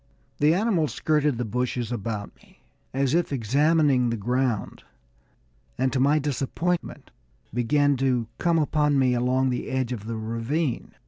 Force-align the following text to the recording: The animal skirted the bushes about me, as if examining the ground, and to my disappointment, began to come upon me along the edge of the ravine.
The 0.39 0.55
animal 0.55 0.87
skirted 0.87 1.37
the 1.37 1.45
bushes 1.45 1.91
about 1.91 2.35
me, 2.37 2.63
as 2.91 3.13
if 3.13 3.31
examining 3.31 4.09
the 4.09 4.17
ground, 4.17 4.81
and 5.77 5.93
to 5.93 5.99
my 5.99 6.17
disappointment, 6.17 7.11
began 7.53 7.95
to 7.97 8.25
come 8.39 8.57
upon 8.57 8.97
me 8.97 9.13
along 9.13 9.51
the 9.51 9.69
edge 9.69 9.91
of 9.91 10.05
the 10.05 10.17
ravine. 10.17 10.95